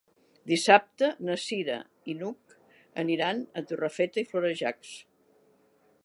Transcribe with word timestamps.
Dissabte 0.51 1.09
na 1.27 1.33
Cira 1.41 1.75
i 2.13 2.15
n'Hug 2.21 2.55
aniran 3.03 3.43
a 3.61 3.63
Torrefeta 3.73 4.23
i 4.23 4.27
Florejacs. 4.31 4.95